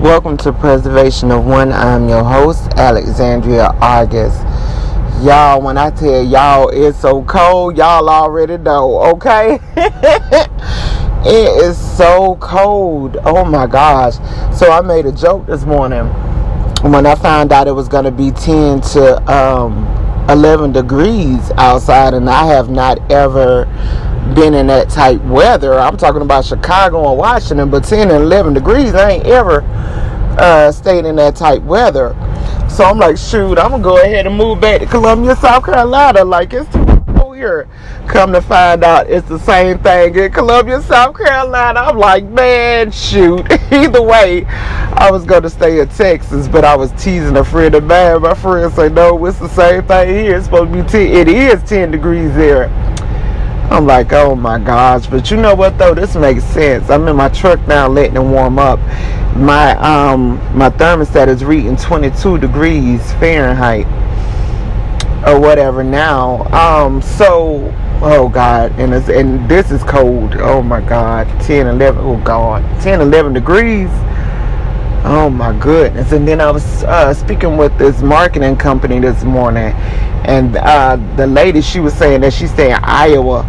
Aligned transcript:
Welcome 0.00 0.38
to 0.38 0.52
Preservation 0.54 1.30
of 1.30 1.44
One. 1.44 1.72
I'm 1.72 2.08
your 2.08 2.24
host, 2.24 2.72
Alexandria 2.78 3.66
August. 3.82 4.40
Y'all, 5.22 5.60
when 5.60 5.76
I 5.76 5.90
tell 5.90 6.24
y'all 6.24 6.70
it's 6.70 6.98
so 6.98 7.22
cold, 7.24 7.76
y'all 7.76 8.08
already 8.08 8.56
know, 8.56 8.98
okay? 9.12 9.58
it 9.76 11.64
is 11.64 11.76
so 11.98 12.36
cold. 12.36 13.18
Oh 13.26 13.44
my 13.44 13.66
gosh. 13.66 14.14
So 14.58 14.72
I 14.72 14.80
made 14.80 15.04
a 15.04 15.12
joke 15.12 15.44
this 15.44 15.66
morning 15.66 16.06
when 16.90 17.04
I 17.04 17.14
found 17.14 17.52
out 17.52 17.68
it 17.68 17.72
was 17.72 17.86
going 17.86 18.06
to 18.06 18.10
be 18.10 18.30
10 18.30 18.80
to 18.80 19.30
um, 19.30 19.84
11 20.30 20.72
degrees 20.72 21.50
outside, 21.58 22.14
and 22.14 22.30
I 22.30 22.46
have 22.46 22.70
not 22.70 22.98
ever 23.12 23.66
been 24.34 24.54
in 24.54 24.66
that 24.68 24.88
type 24.88 25.20
weather. 25.22 25.78
I'm 25.78 25.96
talking 25.96 26.22
about 26.22 26.44
Chicago 26.44 27.08
and 27.10 27.18
Washington, 27.18 27.70
but 27.70 27.84
10 27.84 28.10
and 28.10 28.24
11 28.24 28.54
degrees, 28.54 28.94
I 28.94 29.12
ain't 29.12 29.26
ever 29.26 29.62
uh, 30.38 30.72
stayed 30.72 31.04
in 31.04 31.16
that 31.16 31.36
type 31.36 31.62
weather. 31.62 32.14
So 32.68 32.84
I'm 32.84 32.98
like, 32.98 33.16
shoot, 33.16 33.58
I'm 33.58 33.70
gonna 33.72 33.82
go 33.82 34.00
ahead 34.00 34.26
and 34.26 34.36
move 34.36 34.60
back 34.60 34.80
to 34.80 34.86
Columbia, 34.86 35.36
South 35.36 35.64
Carolina. 35.64 36.24
Like 36.24 36.52
it's 36.52 36.72
too 36.72 36.86
cold 37.16 37.36
here. 37.36 37.68
Come 38.06 38.32
to 38.32 38.40
find 38.40 38.82
out, 38.84 39.10
it's 39.10 39.28
the 39.28 39.38
same 39.38 39.78
thing 39.80 40.14
in 40.14 40.32
Columbia, 40.32 40.80
South 40.82 41.16
Carolina. 41.16 41.80
I'm 41.80 41.98
like, 41.98 42.24
man, 42.24 42.90
shoot. 42.90 43.46
Either 43.72 44.02
way, 44.02 44.46
I 44.46 45.08
was 45.10 45.24
gonna 45.24 45.50
stay 45.50 45.80
in 45.80 45.88
Texas, 45.88 46.48
but 46.48 46.64
I 46.64 46.76
was 46.76 46.92
teasing 46.92 47.36
a 47.36 47.44
friend 47.44 47.74
of 47.74 47.84
mine. 47.84 48.22
My 48.22 48.34
friend 48.34 48.72
said, 48.72 48.94
no, 48.94 49.24
it's 49.26 49.38
the 49.38 49.48
same 49.48 49.84
thing 49.84 50.08
here. 50.08 50.36
It's 50.36 50.46
supposed 50.46 50.72
to 50.72 50.82
be 50.82 50.88
10. 50.88 51.00
It 51.08 51.28
is 51.28 51.62
10 51.68 51.90
degrees 51.90 52.34
there. 52.34 52.68
I'm 53.70 53.86
like, 53.86 54.12
oh 54.12 54.34
my 54.34 54.58
gosh. 54.58 55.06
But 55.06 55.30
you 55.30 55.36
know 55.36 55.54
what 55.54 55.78
though? 55.78 55.94
This 55.94 56.16
makes 56.16 56.42
sense. 56.42 56.90
I'm 56.90 57.06
in 57.06 57.14
my 57.14 57.28
truck 57.28 57.60
now 57.68 57.86
letting 57.86 58.16
it 58.16 58.22
warm 58.22 58.58
up. 58.58 58.80
My 59.36 59.76
um 59.76 60.38
my 60.58 60.70
thermostat 60.70 61.28
is 61.28 61.44
reading 61.44 61.76
22 61.76 62.38
degrees 62.38 63.00
Fahrenheit 63.14 63.86
or 65.24 65.38
whatever 65.38 65.84
now. 65.84 66.42
Um 66.52 67.00
so 67.00 67.72
oh 68.02 68.28
god 68.28 68.72
and 68.80 68.92
it's 68.92 69.08
and 69.08 69.48
this 69.48 69.70
is 69.70 69.84
cold. 69.84 70.34
Oh 70.38 70.62
my 70.62 70.80
god. 70.80 71.28
10 71.42 71.68
11 71.68 72.02
oh 72.04 72.16
god. 72.24 72.64
10 72.82 73.00
11 73.00 73.34
degrees. 73.34 73.88
Oh 75.04 75.30
my 75.32 75.56
goodness. 75.60 76.10
And 76.10 76.26
then 76.26 76.40
I 76.40 76.50
was 76.50 76.82
uh, 76.82 77.14
speaking 77.14 77.56
with 77.56 77.78
this 77.78 78.02
marketing 78.02 78.56
company 78.56 78.98
this 78.98 79.22
morning 79.22 79.72
and 80.24 80.56
uh, 80.56 80.96
the 81.16 81.26
lady 81.26 81.62
she 81.62 81.80
was 81.80 81.94
saying 81.94 82.20
that 82.20 82.32
she's 82.32 82.52
saying 82.54 82.76
Iowa 82.82 83.46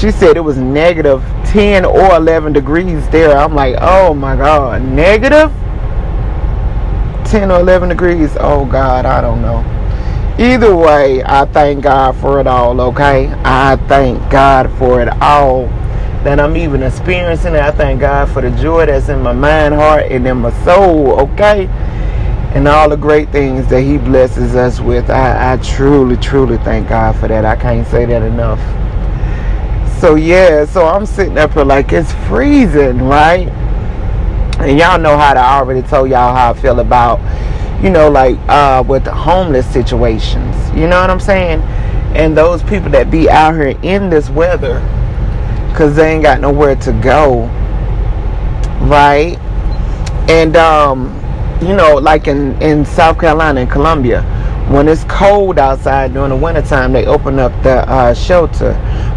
she 0.00 0.10
said 0.10 0.38
it 0.38 0.40
was 0.40 0.56
negative 0.56 1.22
10 1.44 1.84
or 1.84 2.14
11 2.16 2.54
degrees 2.54 3.06
there. 3.10 3.36
I'm 3.36 3.54
like, 3.54 3.76
oh 3.80 4.14
my 4.14 4.34
God, 4.34 4.80
negative 4.80 5.52
10 7.26 7.50
or 7.50 7.60
11 7.60 7.90
degrees. 7.90 8.34
Oh 8.40 8.64
God, 8.64 9.04
I 9.04 9.20
don't 9.20 9.42
know. 9.42 9.58
Either 10.38 10.74
way, 10.74 11.22
I 11.22 11.44
thank 11.44 11.84
God 11.84 12.16
for 12.16 12.40
it 12.40 12.46
all, 12.46 12.80
okay? 12.80 13.28
I 13.44 13.76
thank 13.88 14.18
God 14.30 14.70
for 14.78 15.02
it 15.02 15.08
all 15.20 15.66
that 16.24 16.40
I'm 16.40 16.56
even 16.56 16.82
experiencing 16.82 17.54
it. 17.54 17.60
I 17.60 17.70
thank 17.70 18.00
God 18.00 18.30
for 18.30 18.40
the 18.40 18.50
joy 18.52 18.86
that's 18.86 19.10
in 19.10 19.20
my 19.20 19.34
mind, 19.34 19.74
heart, 19.74 20.04
and 20.04 20.26
in 20.26 20.38
my 20.38 20.64
soul, 20.64 21.20
okay? 21.20 21.66
And 22.54 22.66
all 22.66 22.88
the 22.88 22.96
great 22.96 23.30
things 23.32 23.68
that 23.68 23.82
He 23.82 23.98
blesses 23.98 24.56
us 24.56 24.80
with. 24.80 25.10
I, 25.10 25.52
I 25.52 25.56
truly, 25.58 26.16
truly 26.16 26.56
thank 26.58 26.88
God 26.88 27.16
for 27.16 27.28
that. 27.28 27.44
I 27.44 27.54
can't 27.54 27.86
say 27.88 28.06
that 28.06 28.22
enough. 28.22 28.60
So 30.00 30.14
yeah, 30.14 30.64
so 30.64 30.86
I'm 30.86 31.04
sitting 31.04 31.36
up 31.36 31.52
here 31.52 31.62
like 31.62 31.92
it's 31.92 32.10
freezing, 32.26 33.02
right? 33.02 33.48
And 34.58 34.78
y'all 34.78 34.98
know 34.98 35.18
how 35.18 35.34
to, 35.34 35.40
I 35.40 35.58
already 35.58 35.86
told 35.86 36.08
y'all 36.08 36.34
how 36.34 36.52
I 36.52 36.54
feel 36.54 36.80
about, 36.80 37.20
you 37.84 37.90
know, 37.90 38.08
like 38.08 38.38
uh, 38.48 38.82
with 38.88 39.04
the 39.04 39.12
homeless 39.12 39.70
situations. 39.70 40.56
You 40.70 40.86
know 40.86 40.98
what 41.02 41.10
I'm 41.10 41.20
saying? 41.20 41.60
And 42.16 42.34
those 42.34 42.62
people 42.62 42.88
that 42.92 43.10
be 43.10 43.28
out 43.28 43.54
here 43.54 43.78
in 43.82 44.08
this 44.08 44.30
weather 44.30 44.80
because 45.68 45.96
they 45.96 46.14
ain't 46.14 46.22
got 46.22 46.40
nowhere 46.40 46.76
to 46.76 46.92
go, 47.02 47.42
right? 48.86 49.36
And 50.30 50.56
um, 50.56 51.14
you 51.60 51.76
know, 51.76 51.96
like 51.96 52.26
in 52.26 52.60
in 52.62 52.86
South 52.86 53.20
Carolina 53.20 53.60
and 53.60 53.70
Columbia, 53.70 54.22
when 54.70 54.88
it's 54.88 55.04
cold 55.04 55.58
outside 55.58 56.14
during 56.14 56.30
the 56.30 56.36
wintertime, 56.36 56.94
they 56.94 57.04
open 57.04 57.38
up 57.38 57.52
the 57.62 57.86
uh, 57.86 58.14
shelter 58.14 58.72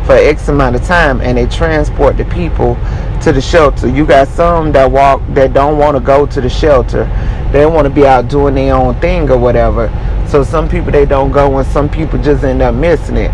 for 0.05 0.13
X 0.13 0.49
amount 0.49 0.75
of 0.75 0.83
time 0.83 1.21
and 1.21 1.37
they 1.37 1.45
transport 1.45 2.17
the 2.17 2.25
people 2.25 2.75
to 3.21 3.31
the 3.31 3.41
shelter. 3.41 3.87
You 3.87 4.05
got 4.05 4.27
some 4.27 4.71
that 4.73 4.91
walk 4.91 5.21
that 5.29 5.53
don't 5.53 5.77
want 5.77 5.95
to 5.95 6.01
go 6.01 6.25
to 6.25 6.41
the 6.41 6.49
shelter. 6.49 7.05
They 7.51 7.65
want 7.65 7.85
to 7.85 7.93
be 7.93 8.05
out 8.05 8.27
doing 8.27 8.55
their 8.55 8.75
own 8.75 8.99
thing 8.99 9.29
or 9.29 9.37
whatever. 9.37 9.87
So 10.27 10.43
some 10.43 10.67
people 10.67 10.91
they 10.91 11.05
don't 11.05 11.31
go 11.31 11.57
and 11.57 11.67
some 11.67 11.89
people 11.89 12.21
just 12.21 12.43
end 12.43 12.61
up 12.61 12.75
missing 12.75 13.17
it. 13.17 13.31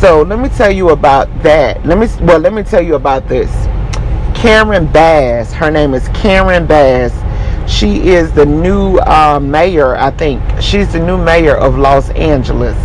So 0.00 0.22
let 0.22 0.38
me 0.38 0.48
tell 0.50 0.70
you 0.70 0.90
about 0.90 1.42
that. 1.42 1.84
Let 1.86 1.98
me 1.98 2.06
well 2.24 2.38
let 2.38 2.52
me 2.52 2.62
tell 2.62 2.82
you 2.82 2.94
about 2.94 3.28
this. 3.28 3.50
Karen 4.36 4.86
Bass, 4.92 5.52
her 5.54 5.70
name 5.70 5.94
is 5.94 6.08
Karen 6.08 6.66
Bass. 6.66 7.12
She 7.68 8.10
is 8.10 8.30
the 8.32 8.46
new 8.46 8.98
uh, 8.98 9.40
mayor, 9.40 9.96
I 9.96 10.10
think. 10.10 10.42
She's 10.60 10.92
the 10.92 11.00
new 11.00 11.18
mayor 11.18 11.56
of 11.56 11.76
Los 11.78 12.10
Angeles. 12.10 12.76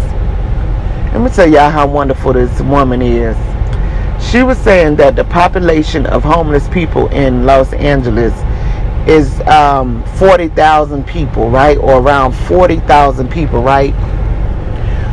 Let 1.11 1.19
me 1.19 1.29
tell 1.29 1.51
y'all 1.51 1.69
how 1.69 1.87
wonderful 1.87 2.31
this 2.31 2.61
woman 2.61 3.01
is. 3.01 3.35
She 4.31 4.43
was 4.43 4.57
saying 4.59 4.95
that 4.95 5.17
the 5.17 5.25
population 5.25 6.05
of 6.05 6.23
homeless 6.23 6.69
people 6.69 7.09
in 7.09 7.45
Los 7.45 7.73
Angeles 7.73 8.33
is 9.05 9.41
um, 9.41 10.05
40,000 10.15 11.05
people, 11.05 11.49
right? 11.49 11.77
Or 11.77 11.99
around 11.99 12.31
40,000 12.31 13.29
people, 13.29 13.61
right? 13.61 13.93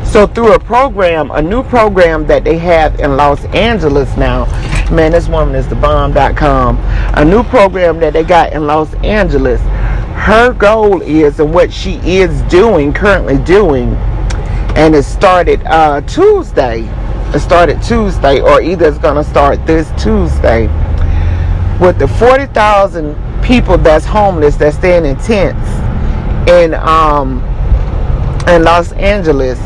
So 0.06 0.28
through 0.28 0.54
a 0.54 0.60
program, 0.60 1.32
a 1.32 1.42
new 1.42 1.64
program 1.64 2.28
that 2.28 2.44
they 2.44 2.58
have 2.58 3.00
in 3.00 3.16
Los 3.16 3.44
Angeles 3.46 4.16
now, 4.16 4.44
man, 4.92 5.10
this 5.10 5.28
woman 5.28 5.56
is 5.56 5.66
the 5.66 5.74
bomb.com. 5.74 6.78
A 7.16 7.24
new 7.24 7.42
program 7.42 7.98
that 7.98 8.12
they 8.12 8.22
got 8.22 8.52
in 8.52 8.68
Los 8.68 8.94
Angeles. 9.02 9.60
Her 10.14 10.52
goal 10.52 11.02
is, 11.02 11.40
and 11.40 11.52
what 11.52 11.72
she 11.72 11.96
is 12.04 12.40
doing, 12.42 12.92
currently 12.92 13.38
doing, 13.38 13.96
and 14.78 14.94
it 14.94 15.02
started 15.02 15.60
uh, 15.66 16.00
Tuesday. 16.02 16.82
It 17.34 17.40
started 17.40 17.82
Tuesday, 17.82 18.40
or 18.40 18.62
either 18.62 18.86
it's 18.86 18.98
gonna 18.98 19.24
start 19.24 19.66
this 19.66 19.90
Tuesday 20.00 20.68
with 21.80 21.98
the 21.98 22.06
forty 22.06 22.46
thousand 22.46 23.16
people 23.42 23.76
that's 23.76 24.04
homeless 24.04 24.54
that's 24.56 24.76
staying 24.76 25.04
in 25.04 25.16
tents 25.16 25.68
in 26.48 26.74
um 26.74 27.40
in 28.48 28.62
Los 28.62 28.92
Angeles. 28.92 29.58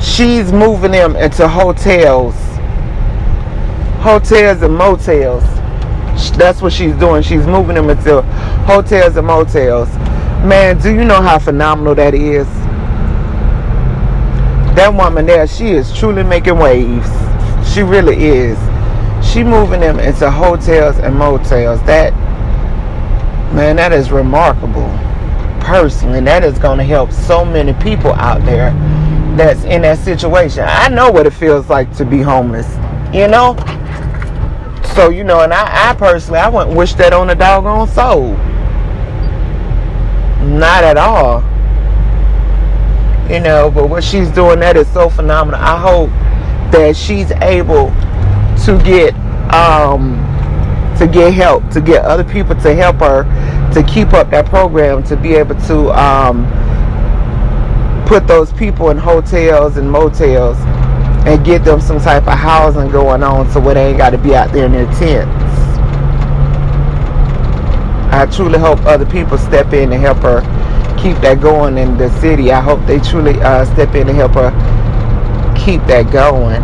She's 0.00 0.52
moving 0.52 0.92
them 0.92 1.16
into 1.16 1.48
hotels, 1.48 2.36
hotels 4.00 4.62
and 4.62 4.74
motels. 4.76 5.42
That's 6.36 6.62
what 6.62 6.72
she's 6.72 6.94
doing. 6.94 7.22
She's 7.24 7.48
moving 7.48 7.74
them 7.74 7.90
into 7.90 8.22
hotels 8.64 9.16
and 9.16 9.26
motels. 9.26 9.88
Man, 10.46 10.78
do 10.78 10.94
you 10.94 11.04
know 11.04 11.20
how 11.20 11.40
phenomenal 11.40 11.96
that 11.96 12.14
is? 12.14 12.46
That 14.80 14.94
woman 14.94 15.26
there, 15.26 15.46
she 15.46 15.72
is 15.72 15.92
truly 15.92 16.22
making 16.22 16.56
waves. 16.56 17.06
She 17.70 17.82
really 17.82 18.16
is. 18.16 18.58
She 19.22 19.44
moving 19.44 19.80
them 19.80 20.00
into 20.00 20.30
hotels 20.30 20.96
and 20.98 21.14
motels. 21.14 21.82
That 21.82 22.14
man, 23.52 23.76
that 23.76 23.92
is 23.92 24.10
remarkable. 24.10 24.88
Personally, 25.60 26.20
that 26.20 26.42
is 26.44 26.58
going 26.58 26.78
to 26.78 26.84
help 26.84 27.12
so 27.12 27.44
many 27.44 27.74
people 27.74 28.14
out 28.14 28.42
there 28.46 28.70
that's 29.36 29.64
in 29.64 29.82
that 29.82 29.98
situation. 29.98 30.64
I 30.66 30.88
know 30.88 31.10
what 31.10 31.26
it 31.26 31.34
feels 31.34 31.68
like 31.68 31.94
to 31.98 32.06
be 32.06 32.22
homeless. 32.22 32.66
You 33.12 33.28
know. 33.28 33.56
So 34.94 35.10
you 35.10 35.24
know, 35.24 35.42
and 35.42 35.52
I, 35.52 35.90
I 35.90 35.94
personally, 35.94 36.40
I 36.40 36.48
wouldn't 36.48 36.74
wish 36.74 36.94
that 36.94 37.12
on 37.12 37.28
a 37.28 37.34
doggone 37.34 37.86
soul. 37.88 38.32
Not 40.58 40.84
at 40.84 40.96
all 40.96 41.42
you 43.30 43.38
know 43.40 43.70
but 43.70 43.88
what 43.88 44.02
she's 44.02 44.28
doing 44.30 44.58
that 44.60 44.76
is 44.76 44.88
so 44.92 45.08
phenomenal. 45.08 45.60
I 45.60 45.78
hope 45.78 46.10
that 46.72 46.96
she's 46.96 47.30
able 47.30 47.90
to 48.64 48.82
get 48.84 49.14
um 49.54 50.18
to 50.98 51.06
get 51.06 51.32
help 51.32 51.68
to 51.70 51.80
get 51.80 52.04
other 52.04 52.24
people 52.24 52.54
to 52.56 52.74
help 52.74 52.96
her 52.96 53.22
to 53.72 53.82
keep 53.84 54.12
up 54.12 54.30
that 54.30 54.46
program 54.46 55.02
to 55.04 55.16
be 55.16 55.34
able 55.34 55.54
to 55.62 55.90
um 55.98 56.44
put 58.06 58.26
those 58.26 58.52
people 58.52 58.90
in 58.90 58.98
hotels 58.98 59.76
and 59.76 59.88
motels 59.88 60.56
and 61.26 61.44
get 61.44 61.64
them 61.64 61.80
some 61.80 62.00
type 62.00 62.26
of 62.26 62.36
housing 62.36 62.90
going 62.90 63.22
on 63.22 63.48
so 63.52 63.60
where 63.60 63.74
they 63.74 63.90
ain't 63.90 63.98
got 63.98 64.10
to 64.10 64.18
be 64.18 64.34
out 64.34 64.52
there 64.52 64.66
in 64.66 64.72
their 64.72 64.86
tents. 64.94 65.30
I 68.12 68.26
truly 68.26 68.58
hope 68.58 68.80
other 68.80 69.06
people 69.06 69.38
step 69.38 69.72
in 69.72 69.92
and 69.92 70.02
help 70.02 70.18
her 70.18 70.40
keep 71.02 71.16
that 71.18 71.40
going 71.40 71.78
in 71.78 71.96
the 71.96 72.10
city. 72.20 72.52
I 72.52 72.60
hope 72.60 72.84
they 72.86 73.00
truly 73.00 73.40
uh, 73.40 73.64
step 73.64 73.94
in 73.94 74.08
and 74.08 74.16
help 74.16 74.32
her 74.32 74.50
keep 75.56 75.82
that 75.86 76.10
going. 76.12 76.62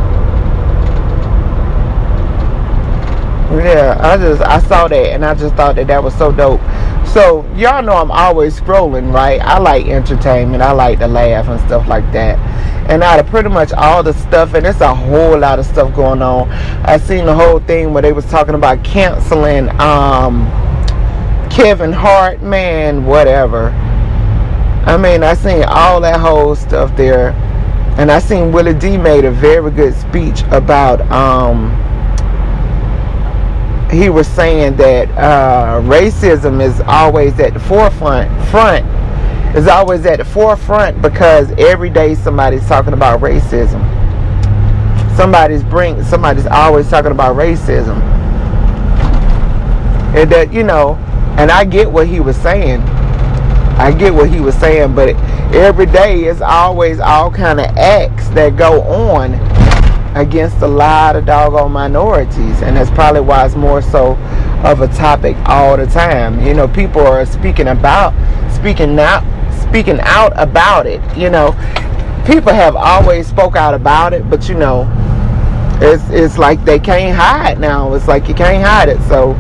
Yeah, 3.58 3.96
I 4.00 4.16
just 4.16 4.42
I 4.42 4.58
saw 4.60 4.88
that 4.88 5.06
and 5.12 5.24
I 5.24 5.34
just 5.34 5.54
thought 5.54 5.76
that 5.76 5.86
that 5.86 6.02
was 6.02 6.14
so 6.16 6.32
dope. 6.32 6.60
So 7.06 7.46
y'all 7.54 7.82
know 7.82 7.94
I'm 7.94 8.10
always 8.10 8.60
scrolling, 8.60 9.12
right? 9.12 9.40
I 9.40 9.58
like 9.58 9.86
entertainment. 9.86 10.62
I 10.62 10.72
like 10.72 10.98
to 10.98 11.06
laugh 11.06 11.48
and 11.48 11.60
stuff 11.60 11.86
like 11.86 12.10
that. 12.12 12.38
And 12.90 13.02
out 13.02 13.18
of 13.18 13.26
pretty 13.26 13.48
much 13.48 13.72
all 13.72 14.02
the 14.02 14.12
stuff, 14.12 14.54
and 14.54 14.66
it's 14.66 14.80
a 14.80 14.94
whole 14.94 15.38
lot 15.38 15.58
of 15.58 15.66
stuff 15.66 15.94
going 15.94 16.22
on. 16.22 16.50
I 16.84 16.98
seen 16.98 17.24
the 17.24 17.34
whole 17.34 17.60
thing 17.60 17.92
where 17.92 18.02
they 18.02 18.12
was 18.12 18.26
talking 18.26 18.54
about 18.54 18.84
canceling 18.84 19.70
um, 19.80 20.46
Kevin 21.50 21.92
Hart, 21.92 22.42
man, 22.42 23.06
whatever. 23.06 23.70
I 24.86 24.96
mean, 24.96 25.24
I 25.24 25.34
seen 25.34 25.64
all 25.64 26.00
that 26.02 26.20
whole 26.20 26.54
stuff 26.54 26.96
there, 26.96 27.30
and 27.98 28.10
I 28.10 28.20
seen 28.20 28.52
Willie 28.52 28.72
D 28.72 28.96
made 28.96 29.24
a 29.24 29.32
very 29.32 29.72
good 29.72 29.94
speech 29.94 30.42
about. 30.52 31.00
Um, 31.10 31.74
he 33.90 34.10
was 34.10 34.28
saying 34.28 34.76
that 34.76 35.08
uh, 35.10 35.80
racism 35.82 36.60
is 36.62 36.80
always 36.82 37.38
at 37.40 37.54
the 37.54 37.60
forefront. 37.60 38.30
Front 38.50 38.86
is 39.56 39.66
always 39.66 40.06
at 40.06 40.18
the 40.18 40.24
forefront 40.24 41.02
because 41.02 41.50
every 41.52 41.90
day 41.90 42.14
somebody's 42.14 42.66
talking 42.68 42.92
about 42.92 43.20
racism. 43.20 43.82
Somebody's 45.16 45.64
bring 45.64 46.02
somebody's 46.04 46.46
always 46.46 46.88
talking 46.88 47.10
about 47.10 47.36
racism. 47.36 48.00
And 50.14 50.30
that 50.30 50.52
you 50.52 50.62
know, 50.62 50.94
and 51.38 51.50
I 51.50 51.64
get 51.64 51.90
what 51.90 52.06
he 52.06 52.20
was 52.20 52.36
saying. 52.36 52.82
I 53.78 53.92
get 53.92 54.14
what 54.14 54.30
he 54.30 54.40
was 54.40 54.54
saying, 54.54 54.94
but 54.94 55.10
every 55.54 55.86
day 55.86 56.24
is 56.24 56.40
always 56.40 56.98
all 56.98 57.30
kind 57.30 57.60
of 57.60 57.66
acts 57.76 58.28
that 58.30 58.56
go 58.56 58.82
on 58.82 59.34
against 60.16 60.56
a 60.62 60.66
lot 60.66 61.14
of 61.14 61.26
doggone 61.26 61.72
minorities, 61.72 62.62
and 62.62 62.74
that's 62.74 62.90
probably 62.90 63.20
why 63.20 63.44
it's 63.44 63.54
more 63.54 63.82
so 63.82 64.14
of 64.64 64.80
a 64.80 64.88
topic 64.88 65.36
all 65.44 65.76
the 65.76 65.86
time. 65.86 66.40
You 66.40 66.54
know, 66.54 66.66
people 66.66 67.02
are 67.02 67.26
speaking 67.26 67.68
about, 67.68 68.14
speaking 68.50 68.98
out, 68.98 69.22
speaking 69.60 70.00
out 70.00 70.32
about 70.36 70.86
it. 70.86 71.02
You 71.14 71.28
know, 71.28 71.52
people 72.26 72.54
have 72.54 72.76
always 72.76 73.26
spoke 73.26 73.56
out 73.56 73.74
about 73.74 74.14
it, 74.14 74.28
but 74.30 74.48
you 74.48 74.54
know, 74.54 74.88
it's 75.82 76.08
it's 76.08 76.38
like 76.38 76.64
they 76.64 76.78
can't 76.78 77.14
hide 77.14 77.60
now. 77.60 77.92
It's 77.92 78.08
like 78.08 78.26
you 78.26 78.34
can't 78.34 78.64
hide 78.64 78.88
it, 78.88 79.00
so 79.02 79.34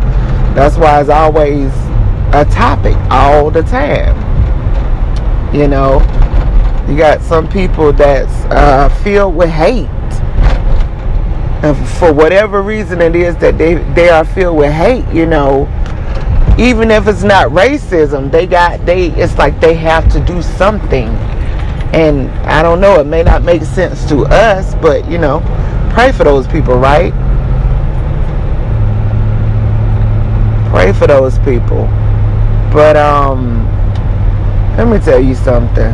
that's 0.54 0.76
why 0.76 1.00
it's 1.00 1.08
always 1.08 1.72
a 2.34 2.44
topic 2.50 2.96
all 3.10 3.50
the 3.50 3.62
time. 3.62 4.25
You 5.52 5.68
know, 5.68 6.00
you 6.88 6.96
got 6.96 7.20
some 7.22 7.48
people 7.48 7.92
that's 7.92 8.32
uh, 8.52 8.88
filled 9.02 9.34
with 9.34 9.50
hate. 9.50 9.88
And 11.62 11.76
for 11.98 12.12
whatever 12.12 12.62
reason 12.62 13.00
it 13.00 13.16
is 13.16 13.36
that 13.38 13.58
they 13.58 13.74
they 13.94 14.08
are 14.08 14.24
filled 14.24 14.58
with 14.58 14.72
hate 14.72 15.06
you 15.12 15.26
know. 15.26 15.66
Even 16.58 16.90
if 16.90 17.06
it's 17.06 17.22
not 17.22 17.48
racism 17.48 18.30
they 18.30 18.46
got 18.46 18.84
they 18.86 19.08
it's 19.12 19.36
like 19.36 19.60
they 19.60 19.74
have 19.74 20.10
to 20.12 20.20
do 20.20 20.42
something. 20.42 21.08
And 21.92 22.30
i 22.46 22.62
don't 22.62 22.80
know 22.80 23.00
it 23.00 23.06
may 23.06 23.22
not 23.22 23.42
make 23.42 23.62
sense 23.62 24.06
to 24.08 24.24
us 24.26 24.74
but 24.76 25.08
you 25.08 25.18
know 25.18 25.40
pray 25.94 26.12
for 26.12 26.24
those 26.24 26.46
people 26.46 26.76
right? 26.76 27.12
Pray 30.70 30.92
for 30.92 31.06
those 31.06 31.38
people. 31.38 31.86
But 32.70 32.96
um 32.96 33.65
let 34.76 34.88
me 34.88 34.98
tell 34.98 35.22
you 35.22 35.34
something 35.34 35.92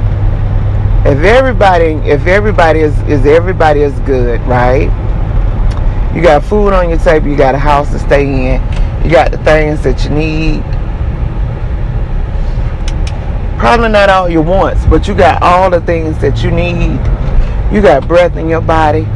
if 1.04 1.18
everybody 1.24 1.92
if 2.08 2.26
everybody 2.26 2.80
is 2.80 2.98
is 3.02 3.26
everybody 3.26 3.80
is 3.80 3.98
good 4.00 4.40
right 4.42 4.90
you 6.14 6.20
got 6.20 6.44
food 6.44 6.74
on 6.74 6.90
your 6.90 6.98
table. 6.98 7.28
You 7.28 7.36
got 7.36 7.54
a 7.54 7.58
house 7.58 7.90
to 7.92 7.98
stay 7.98 8.26
in. 8.26 8.62
You 9.02 9.10
got 9.10 9.30
the 9.30 9.38
things 9.38 9.82
that 9.82 10.04
you 10.04 10.10
need. 10.10 10.62
Probably 13.58 13.88
not 13.88 14.10
all 14.10 14.28
your 14.28 14.42
wants, 14.42 14.84
but 14.86 15.08
you 15.08 15.14
got 15.14 15.42
all 15.42 15.70
the 15.70 15.80
things 15.80 16.18
that 16.18 16.42
you 16.42 16.50
need. 16.50 17.00
You 17.74 17.80
got 17.80 18.06
breath 18.06 18.36
in 18.36 18.50
your 18.50 18.60
body. 18.60 19.06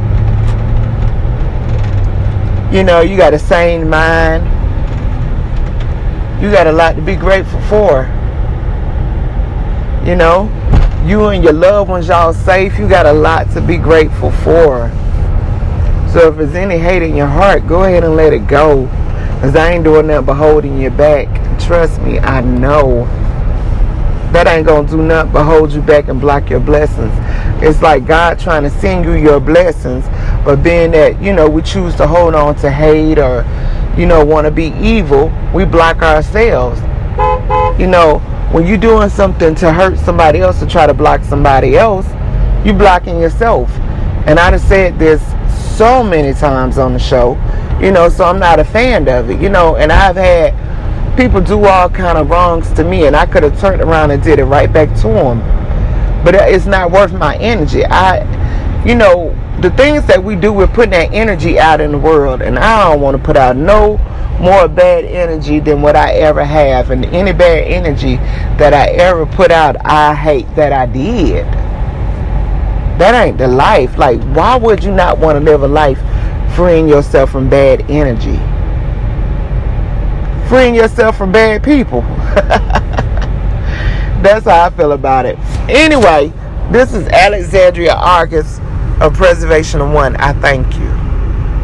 You 2.74 2.82
know, 2.82 3.02
you 3.02 3.14
got 3.14 3.34
a 3.34 3.38
sane 3.38 3.90
mind. 3.90 4.44
You 6.42 6.50
got 6.50 6.66
a 6.66 6.72
lot 6.72 6.96
to 6.96 7.02
be 7.02 7.14
grateful 7.14 7.60
for. 7.62 8.06
You 10.06 10.14
know, 10.14 10.44
you 11.04 11.24
and 11.26 11.42
your 11.42 11.52
loved 11.52 11.90
ones, 11.90 12.06
y'all 12.06 12.32
safe. 12.32 12.78
You 12.78 12.88
got 12.88 13.06
a 13.06 13.12
lot 13.12 13.50
to 13.54 13.60
be 13.60 13.76
grateful 13.76 14.30
for. 14.30 14.88
So 16.12 16.28
if 16.28 16.36
there's 16.36 16.54
any 16.54 16.78
hate 16.78 17.02
in 17.02 17.16
your 17.16 17.26
heart, 17.26 17.66
go 17.66 17.82
ahead 17.82 18.04
and 18.04 18.14
let 18.14 18.32
it 18.32 18.46
go. 18.46 18.84
Because 19.34 19.56
I 19.56 19.72
ain't 19.72 19.82
doing 19.82 20.06
nothing 20.06 20.26
but 20.26 20.34
holding 20.34 20.80
you 20.80 20.90
back. 20.90 21.26
Trust 21.58 22.00
me, 22.02 22.20
I 22.20 22.40
know. 22.40 23.04
That 24.30 24.46
ain't 24.46 24.64
going 24.64 24.86
to 24.86 24.92
do 24.92 25.02
nothing 25.02 25.32
but 25.32 25.42
hold 25.42 25.72
you 25.72 25.82
back 25.82 26.06
and 26.06 26.20
block 26.20 26.50
your 26.50 26.60
blessings. 26.60 27.12
It's 27.60 27.82
like 27.82 28.06
God 28.06 28.38
trying 28.38 28.62
to 28.62 28.70
send 28.70 29.04
you 29.04 29.14
your 29.14 29.40
blessings. 29.40 30.06
But 30.44 30.62
being 30.62 30.92
that, 30.92 31.20
you 31.20 31.32
know, 31.32 31.50
we 31.50 31.62
choose 31.62 31.96
to 31.96 32.06
hold 32.06 32.36
on 32.36 32.54
to 32.56 32.70
hate 32.70 33.18
or, 33.18 33.44
you 33.98 34.06
know, 34.06 34.24
want 34.24 34.44
to 34.44 34.52
be 34.52 34.72
evil, 34.80 35.32
we 35.52 35.64
block 35.64 36.02
ourselves. 36.02 36.80
You 37.80 37.88
know, 37.88 38.22
when 38.52 38.66
you're 38.66 38.76
doing 38.76 39.08
something 39.08 39.54
to 39.56 39.72
hurt 39.72 39.98
somebody 39.98 40.40
else 40.40 40.62
or 40.62 40.66
try 40.66 40.86
to 40.86 40.94
block 40.94 41.22
somebody 41.24 41.76
else, 41.76 42.06
you're 42.64 42.78
blocking 42.78 43.20
yourself. 43.20 43.70
And 44.26 44.38
I 44.38 44.50
have 44.50 44.60
said 44.60 44.98
this 44.98 45.22
so 45.76 46.02
many 46.02 46.32
times 46.32 46.78
on 46.78 46.92
the 46.92 46.98
show, 46.98 47.32
you 47.80 47.92
know, 47.92 48.08
so 48.08 48.24
I'm 48.24 48.38
not 48.38 48.58
a 48.58 48.64
fan 48.64 49.08
of 49.08 49.30
it, 49.30 49.40
you 49.40 49.48
know, 49.48 49.76
and 49.76 49.92
I've 49.92 50.16
had 50.16 51.16
people 51.16 51.40
do 51.40 51.64
all 51.64 51.88
kind 51.88 52.18
of 52.18 52.30
wrongs 52.30 52.72
to 52.74 52.84
me 52.84 53.06
and 53.06 53.16
I 53.16 53.26
could 53.26 53.42
have 53.42 53.58
turned 53.60 53.82
around 53.82 54.10
and 54.10 54.22
did 54.22 54.38
it 54.38 54.44
right 54.44 54.72
back 54.72 54.88
to 55.00 55.08
them. 55.08 55.40
But 56.24 56.34
it's 56.34 56.66
not 56.66 56.90
worth 56.90 57.12
my 57.12 57.36
energy. 57.36 57.84
I 57.84 58.24
you 58.86 58.94
know, 58.94 59.34
the 59.60 59.70
things 59.70 60.06
that 60.06 60.22
we 60.22 60.36
do, 60.36 60.52
we're 60.52 60.68
putting 60.68 60.92
that 60.92 61.12
energy 61.12 61.58
out 61.58 61.80
in 61.80 61.90
the 61.90 61.98
world 61.98 62.40
and 62.40 62.56
I 62.56 62.88
don't 62.88 63.00
want 63.00 63.16
to 63.16 63.22
put 63.22 63.36
out 63.36 63.56
no 63.56 63.96
more 64.40 64.68
bad 64.68 65.04
energy 65.04 65.60
than 65.60 65.82
what 65.82 65.96
I 65.96 66.12
ever 66.12 66.44
have 66.44 66.90
and 66.90 67.04
any 67.06 67.32
bad 67.32 67.64
energy 67.64 68.16
that 68.58 68.74
I 68.74 68.88
ever 68.88 69.26
put 69.26 69.50
out, 69.50 69.76
I 69.84 70.14
hate 70.14 70.46
that 70.56 70.72
I 70.72 70.86
did. 70.86 71.44
That 72.98 73.14
ain't 73.14 73.38
the 73.38 73.48
life. 73.48 73.98
Like, 73.98 74.22
why 74.34 74.56
would 74.56 74.82
you 74.82 74.92
not 74.92 75.18
want 75.18 75.36
to 75.36 75.44
live 75.44 75.62
a 75.62 75.68
life 75.68 75.98
freeing 76.54 76.88
yourself 76.88 77.30
from 77.30 77.50
bad 77.50 77.90
energy? 77.90 78.38
Freeing 80.48 80.74
yourself 80.74 81.16
from 81.16 81.32
bad 81.32 81.62
people. 81.62 82.00
That's 84.22 84.46
how 84.46 84.64
I 84.64 84.70
feel 84.70 84.92
about 84.92 85.26
it. 85.26 85.38
Anyway, 85.68 86.32
this 86.70 86.94
is 86.94 87.06
Alexandria 87.08 87.94
Argus 87.94 88.60
of 89.00 89.14
Preservation 89.14 89.92
One. 89.92 90.16
I 90.16 90.32
thank 90.40 90.74
you. 90.78 90.95